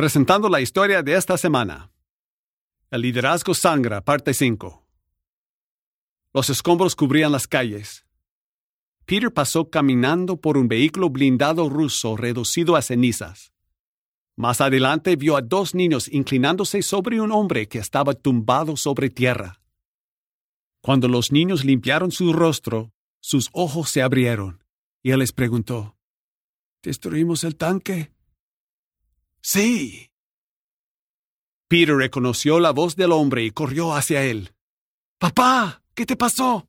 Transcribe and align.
presentando 0.00 0.48
la 0.48 0.62
historia 0.62 1.02
de 1.02 1.14
esta 1.14 1.36
semana. 1.36 1.92
El 2.90 3.02
liderazgo 3.02 3.52
sangra, 3.52 4.00
parte 4.00 4.32
5. 4.32 4.82
Los 6.32 6.48
escombros 6.48 6.96
cubrían 6.96 7.32
las 7.32 7.46
calles. 7.46 8.06
Peter 9.04 9.30
pasó 9.30 9.68
caminando 9.68 10.38
por 10.38 10.56
un 10.56 10.68
vehículo 10.68 11.10
blindado 11.10 11.68
ruso 11.68 12.16
reducido 12.16 12.76
a 12.76 12.80
cenizas. 12.80 13.52
Más 14.36 14.62
adelante 14.62 15.16
vio 15.16 15.36
a 15.36 15.42
dos 15.42 15.74
niños 15.74 16.08
inclinándose 16.08 16.80
sobre 16.80 17.20
un 17.20 17.30
hombre 17.30 17.68
que 17.68 17.76
estaba 17.76 18.14
tumbado 18.14 18.78
sobre 18.78 19.10
tierra. 19.10 19.60
Cuando 20.80 21.08
los 21.08 21.30
niños 21.30 21.62
limpiaron 21.62 22.10
su 22.10 22.32
rostro, 22.32 22.90
sus 23.20 23.50
ojos 23.52 23.90
se 23.90 24.00
abrieron, 24.00 24.64
y 25.02 25.10
él 25.10 25.18
les 25.18 25.32
preguntó, 25.32 25.98
¿Destruimos 26.82 27.44
el 27.44 27.56
tanque? 27.56 28.14
Sí, 29.42 30.10
Peter 31.70 31.94
reconoció 31.94 32.58
la 32.58 32.72
voz 32.72 32.96
del 32.96 33.12
hombre 33.12 33.44
y 33.44 33.52
corrió 33.52 33.94
hacia 33.94 34.24
él. 34.24 34.52
Papá, 35.20 35.84
¿qué 35.94 36.04
te 36.04 36.16
pasó? 36.16 36.68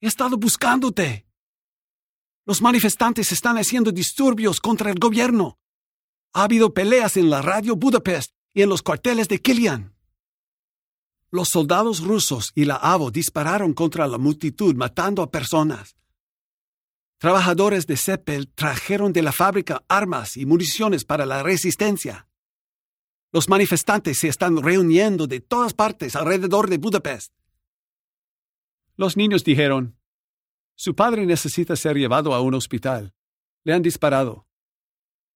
He 0.00 0.06
estado 0.06 0.38
buscándote. 0.38 1.26
Los 2.46 2.62
manifestantes 2.62 3.30
están 3.30 3.58
haciendo 3.58 3.92
disturbios 3.92 4.58
contra 4.58 4.90
el 4.90 4.98
gobierno. 4.98 5.58
Ha 6.32 6.44
habido 6.44 6.72
peleas 6.72 7.18
en 7.18 7.28
la 7.28 7.42
radio 7.42 7.76
Budapest 7.76 8.32
y 8.54 8.62
en 8.62 8.70
los 8.70 8.80
cuarteles 8.80 9.28
de 9.28 9.42
Kilian. 9.42 9.94
Los 11.30 11.50
soldados 11.50 12.00
rusos 12.00 12.52
y 12.54 12.64
la 12.64 12.76
AVO 12.76 13.10
dispararon 13.10 13.74
contra 13.74 14.06
la 14.08 14.16
multitud 14.16 14.74
matando 14.74 15.20
a 15.20 15.30
personas. 15.30 15.94
Trabajadores 17.22 17.86
de 17.86 17.96
Seppel 17.96 18.48
trajeron 18.48 19.12
de 19.12 19.22
la 19.22 19.30
fábrica 19.30 19.84
armas 19.86 20.36
y 20.36 20.44
municiones 20.44 21.04
para 21.04 21.24
la 21.24 21.44
resistencia. 21.44 22.26
Los 23.30 23.48
manifestantes 23.48 24.18
se 24.18 24.26
están 24.26 24.60
reuniendo 24.60 25.28
de 25.28 25.38
todas 25.38 25.72
partes 25.72 26.16
alrededor 26.16 26.68
de 26.68 26.78
Budapest. 26.78 27.32
Los 28.96 29.16
niños 29.16 29.44
dijeron, 29.44 29.96
Su 30.74 30.96
padre 30.96 31.24
necesita 31.24 31.76
ser 31.76 31.96
llevado 31.96 32.34
a 32.34 32.40
un 32.40 32.54
hospital. 32.54 33.14
Le 33.62 33.72
han 33.72 33.82
disparado. 33.82 34.48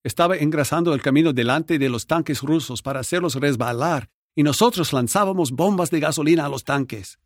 Estaba 0.03 0.37
engrasando 0.37 0.93
el 0.93 1.03
camino 1.03 1.33
delante 1.33 1.79
de 1.79 1.89
los 1.89 2.09
tanques 2.09 2.43
rusos 2.43 2.83
para 2.83 2.99
hacerlos 2.99 3.37
resbalar, 3.37 4.11
y 4.35 4.43
nosotros 4.43 4.93
lanzábamos 4.93 5.53
bombas 5.53 5.93
de 5.93 6.01
gasolina 6.01 6.47
a 6.47 6.49
los 6.49 6.65
tanques. 6.65 7.21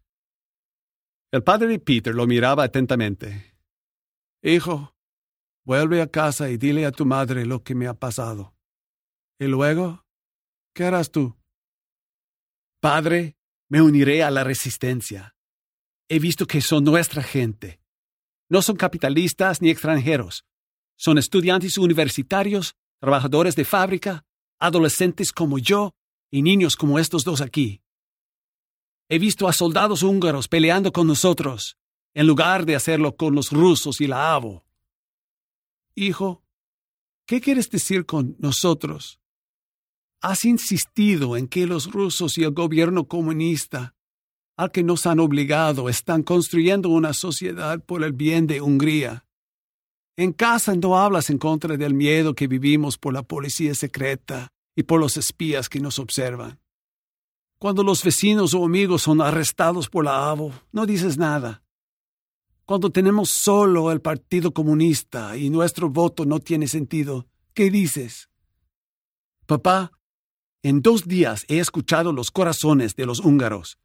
El 1.33 1.43
padre 1.43 1.69
de 1.69 1.79
Peter 1.79 2.15
lo 2.15 2.27
miraba 2.27 2.65
atentamente. 2.65 3.50
Hijo, 4.43 4.95
vuelve 5.65 6.03
a 6.03 6.07
casa 6.07 6.51
y 6.51 6.57
dile 6.57 6.87
a 6.87 6.93
tu 6.93 7.07
madre 7.07 7.47
lo 7.47 7.63
que 7.63 7.75
me 7.75 7.87
ha 7.87 7.95
pasado. 7.95 8.55
Y 9.39 9.47
luego 9.47 10.05
¿Qué 10.75 10.85
harás 10.85 11.11
tú? 11.11 11.37
Padre, 12.81 13.37
me 13.69 13.83
uniré 13.83 14.23
a 14.23 14.31
la 14.31 14.45
resistencia. 14.45 15.35
He 16.09 16.19
visto 16.19 16.47
que 16.47 16.61
son 16.61 16.85
nuestra 16.85 17.23
gente. 17.23 17.81
No 18.49 18.63
son 18.63 18.77
capitalistas 18.77 19.61
ni 19.61 19.71
extranjeros. 19.71 20.45
Son 20.97 21.19
estudiantes 21.19 21.79
universitarios, 21.79 22.77
trabajadores 23.01 23.57
de 23.57 23.65
fábrica, 23.65 24.25
adolescentes 24.61 25.33
como 25.33 25.59
yo 25.59 25.93
y 26.31 26.43
niños 26.43 26.77
como 26.77 26.99
estos 26.99 27.25
dos 27.25 27.41
aquí. 27.41 27.83
He 29.09 29.19
visto 29.19 29.49
a 29.49 29.53
soldados 29.53 30.03
húngaros 30.03 30.47
peleando 30.49 30.93
con 30.93 31.07
nosotros, 31.07 31.77
en 32.15 32.27
lugar 32.27 32.67
de 32.67 32.77
hacerlo 32.77 33.17
con 33.17 33.35
los 33.35 33.51
rusos 33.51 34.01
y 34.01 34.07
la 34.07 34.35
AVO. 34.35 34.65
Hijo, 35.95 36.43
¿qué 37.27 37.41
quieres 37.41 37.71
decir 37.71 38.07
con 38.07 38.37
nosotros? 38.39 39.21
Has 40.21 40.45
insistido 40.45 41.37
en 41.37 41.49
que 41.49 41.67
los 41.67 41.91
rusos 41.91 42.37
y 42.39 42.45
el 42.45 42.53
gobierno 42.53 43.07
comunista, 43.07 43.95
al 44.57 44.71
que 44.71 44.83
nos 44.83 45.07
han 45.07 45.21
obligado, 45.21 45.89
están 45.89 46.23
construyendo 46.23 46.91
una 46.91 47.13
sociedad 47.13 47.83
por 47.85 48.05
el 48.05 48.13
bien 48.13 48.47
de 48.47 48.61
Hungría. 48.61 49.25
En 50.17 50.33
casa 50.33 50.75
no 50.75 50.99
hablas 50.99 51.31
en 51.31 51.39
contra 51.39 51.77
del 51.77 51.95
miedo 51.95 52.35
que 52.35 52.47
vivimos 52.47 52.99
por 52.99 53.15
la 53.15 53.23
policía 53.23 53.75
secreta 53.75 54.49
y 54.77 54.83
por 54.83 55.01
los 55.01 55.17
espías 55.17 55.69
que 55.69 55.81
nos 55.81 55.99
observan. 55.99 56.61
Cuando 57.59 57.83
los 57.83 58.03
vecinos 58.03 58.53
o 58.55 58.65
amigos 58.65 59.03
son 59.03 59.21
arrestados 59.21 59.89
por 59.89 60.05
la 60.05 60.31
AVO, 60.31 60.53
no 60.73 60.87
dices 60.87 61.17
nada. 61.17 61.63
Cuando 62.71 62.91
tenemos 62.91 63.31
solo 63.31 63.91
el 63.91 64.01
Partido 64.01 64.53
Comunista 64.53 65.37
y 65.37 65.51
nuestro 65.51 65.91
voto 65.91 66.25
no 66.25 66.39
tiene 66.39 66.69
sentido, 66.69 67.27
¿qué 67.53 67.69
dices? 67.69 68.31
Papá, 69.45 69.91
en 70.63 70.81
dos 70.81 71.09
días 71.09 71.45
he 71.49 71.59
escuchado 71.59 72.13
los 72.13 72.31
corazones 72.31 72.95
de 72.95 73.07
los 73.07 73.19
húngaros. 73.19 73.81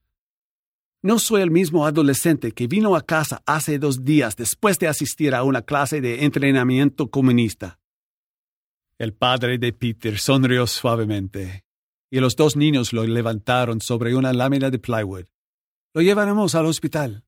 No 1.02 1.18
soy 1.18 1.42
el 1.42 1.50
mismo 1.50 1.88
adolescente 1.88 2.52
que 2.52 2.68
vino 2.68 2.96
a 2.96 3.02
casa 3.02 3.42
hace 3.48 3.80
dos 3.80 4.04
días 4.04 4.36
después 4.36 4.78
de 4.78 4.88
asistir 4.88 5.34
a 5.34 5.42
una 5.42 5.64
clase 5.64 6.00
de 6.00 6.24
entrenamiento 6.24 7.10
comunista. 7.10 7.80
El 9.00 9.16
padre 9.16 9.58
de 9.58 9.74
Peter 9.74 10.20
sonrió 10.20 10.68
suavemente, 10.68 11.66
y 12.12 12.20
los 12.20 12.36
dos 12.36 12.56
niños 12.56 12.94
lo 12.94 13.04
levantaron 13.04 13.82
sobre 13.82 14.16
una 14.16 14.32
lámina 14.32 14.70
de 14.70 14.78
plywood. 14.78 15.26
Lo 15.96 16.04
llevaremos 16.04 16.54
al 16.54 16.68
hospital. 16.68 17.26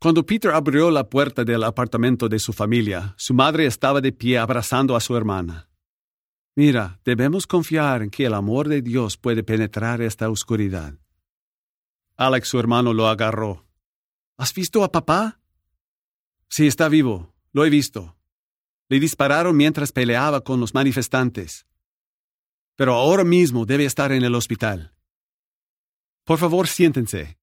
Cuando 0.00 0.24
Peter 0.24 0.52
abrió 0.52 0.90
la 0.90 1.10
puerta 1.10 1.44
del 1.44 1.62
apartamento 1.62 2.26
de 2.26 2.38
su 2.38 2.54
familia, 2.54 3.14
su 3.18 3.34
madre 3.34 3.66
estaba 3.66 4.00
de 4.00 4.12
pie 4.12 4.38
abrazando 4.38 4.96
a 4.96 5.00
su 5.00 5.14
hermana. 5.14 5.68
Mira, 6.56 6.98
debemos 7.04 7.46
confiar 7.46 8.02
en 8.02 8.10
que 8.10 8.24
el 8.24 8.32
amor 8.32 8.66
de 8.68 8.80
Dios 8.80 9.18
puede 9.18 9.44
penetrar 9.44 10.00
esta 10.00 10.30
oscuridad. 10.30 10.94
Alex, 12.16 12.48
su 12.48 12.58
hermano, 12.58 12.94
lo 12.94 13.08
agarró. 13.08 13.66
¿Has 14.38 14.54
visto 14.54 14.84
a 14.84 14.90
papá? 14.90 15.38
Sí, 16.48 16.66
está 16.66 16.88
vivo. 16.88 17.34
Lo 17.52 17.66
he 17.66 17.70
visto. 17.70 18.16
Le 18.88 19.00
dispararon 19.00 19.54
mientras 19.54 19.92
peleaba 19.92 20.40
con 20.40 20.60
los 20.60 20.72
manifestantes. 20.72 21.66
Pero 22.74 22.94
ahora 22.94 23.24
mismo 23.24 23.66
debe 23.66 23.84
estar 23.84 24.12
en 24.12 24.24
el 24.24 24.34
hospital. 24.34 24.94
Por 26.24 26.38
favor, 26.38 26.68
siéntense. 26.68 27.39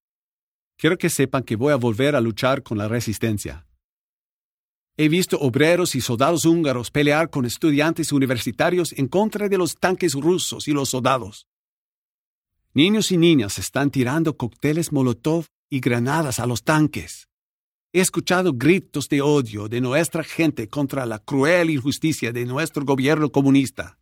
Quiero 0.78 0.96
que 0.96 1.10
sepan 1.10 1.42
que 1.42 1.56
voy 1.56 1.72
a 1.72 1.76
volver 1.76 2.14
a 2.14 2.20
luchar 2.20 2.62
con 2.62 2.78
la 2.78 2.86
resistencia. 2.86 3.66
He 4.96 5.08
visto 5.08 5.36
obreros 5.40 5.96
y 5.96 6.00
soldados 6.00 6.44
húngaros 6.44 6.92
pelear 6.92 7.30
con 7.30 7.44
estudiantes 7.44 8.12
universitarios 8.12 8.92
en 8.92 9.08
contra 9.08 9.48
de 9.48 9.58
los 9.58 9.74
tanques 9.74 10.14
rusos 10.14 10.68
y 10.68 10.72
los 10.72 10.90
soldados. 10.90 11.48
Niños 12.74 13.10
y 13.10 13.16
niñas 13.16 13.58
están 13.58 13.90
tirando 13.90 14.36
cócteles 14.36 14.92
Molotov 14.92 15.46
y 15.68 15.80
granadas 15.80 16.38
a 16.38 16.46
los 16.46 16.62
tanques. 16.62 17.28
He 17.92 18.00
escuchado 18.00 18.52
gritos 18.52 19.08
de 19.08 19.20
odio 19.20 19.68
de 19.68 19.80
nuestra 19.80 20.22
gente 20.22 20.68
contra 20.68 21.06
la 21.06 21.18
cruel 21.18 21.70
injusticia 21.70 22.30
de 22.30 22.44
nuestro 22.44 22.84
gobierno 22.84 23.32
comunista. 23.32 23.98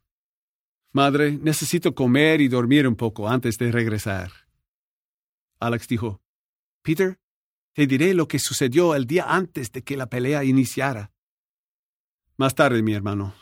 Madre, 0.93 1.38
necesito 1.38 1.94
comer 1.94 2.43
y 2.43 2.48
dormir 2.48 2.87
un 2.87 2.97
poco 2.97 3.28
antes 3.28 3.56
de 3.56 3.72
regresar. 3.72 4.31
Alex 5.58 5.88
dijo, 5.88 6.20
Peter, 6.86 7.19
te 7.74 7.88
diré 7.88 8.14
lo 8.14 8.28
que 8.28 8.38
sucedió 8.38 8.94
el 8.94 9.08
día 9.08 9.24
antes 9.26 9.72
de 9.72 9.82
que 9.82 9.97
la 9.97 10.06
pelea 10.06 10.44
iniciara. 10.44 11.10
Más 12.36 12.54
tarde, 12.54 12.80
mi 12.80 12.94
hermano. 12.94 13.34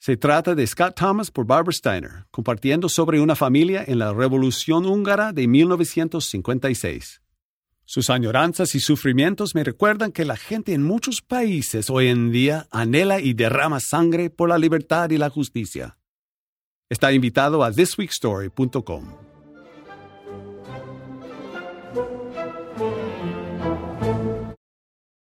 Se 0.00 0.16
trata 0.16 0.56
de 0.56 0.66
Scott 0.66 0.96
Thomas 0.96 1.30
por 1.30 1.46
Barbara 1.46 1.70
Steiner, 1.70 2.26
compartiendo 2.32 2.88
sobre 2.88 3.20
una 3.20 3.36
familia 3.36 3.84
en 3.86 4.00
la 4.00 4.12
Revolución 4.12 4.84
húngara 4.84 5.32
de 5.32 5.46
1956. 5.46 7.22
Sus 7.84 8.10
añoranzas 8.10 8.74
y 8.74 8.80
sufrimientos 8.80 9.54
me 9.54 9.62
recuerdan 9.62 10.10
que 10.10 10.24
la 10.24 10.36
gente 10.36 10.72
en 10.72 10.82
muchos 10.82 11.22
países 11.22 11.88
hoy 11.88 12.08
en 12.08 12.32
día 12.32 12.66
anhela 12.72 13.20
y 13.20 13.32
derrama 13.32 13.78
sangre 13.78 14.28
por 14.28 14.48
la 14.48 14.58
libertad 14.58 15.10
y 15.10 15.18
la 15.18 15.30
justicia. 15.30 15.98
Está 16.88 17.12
invitado 17.12 17.62
a 17.62 17.70
thisweekstory.com. 17.70 19.31